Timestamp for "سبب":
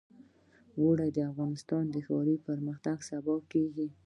3.09-3.39